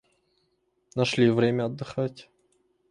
[0.95, 2.27] Нашли время отдыхать.